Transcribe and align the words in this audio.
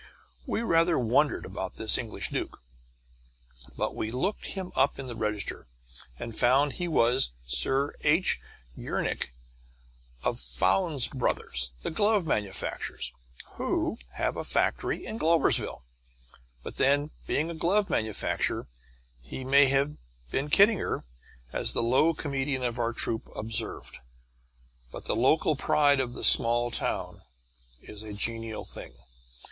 We 0.47 0.61
rather 0.63 0.97
wondered 0.97 1.45
about 1.45 1.75
this 1.75 1.95
English 1.95 2.29
duke, 2.29 2.59
but 3.77 3.93
we 3.95 4.09
looked 4.09 4.47
him 4.47 4.71
up 4.75 4.97
on 4.97 5.05
the 5.05 5.15
register 5.15 5.67
and 6.17 6.35
found 6.35 6.71
that 6.71 6.75
he 6.77 6.87
was 6.87 7.33
Sir 7.45 7.93
H. 8.03 8.41
Urnick 8.75 9.33
of 10.23 10.39
Fownes 10.39 11.07
Brothers, 11.07 11.69
the 11.83 11.91
glove 11.91 12.25
manufacturers, 12.25 13.13
who 13.57 13.99
have 14.13 14.37
a 14.37 14.43
factory 14.43 15.05
in 15.05 15.19
Gloversville. 15.19 15.83
But 16.63 16.77
then, 16.77 17.11
being 17.27 17.51
a 17.51 17.53
glove 17.53 17.87
manufacturer, 17.87 18.67
he 19.19 19.43
may 19.43 19.67
have 19.67 19.97
been 20.31 20.49
kidding 20.49 20.79
her, 20.79 21.05
as 21.53 21.73
the 21.73 21.83
low 21.83 22.15
comedian 22.15 22.63
of 22.63 22.79
our 22.79 22.91
troupe 22.91 23.29
observed. 23.35 23.99
But 24.91 25.05
the 25.05 25.15
local 25.15 25.55
pride 25.55 25.99
of 25.99 26.15
the 26.15 26.23
small 26.23 26.71
town 26.71 27.21
is 27.83 28.01
a 28.01 28.13
genial 28.13 28.65
thing. 28.65 28.95